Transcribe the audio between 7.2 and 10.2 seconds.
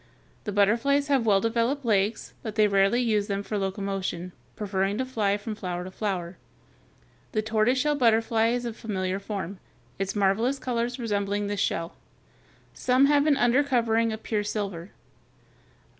The tortoise shell butterfly is a familiar form (Fig. 233), its